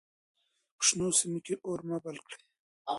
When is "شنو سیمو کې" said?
0.87-1.53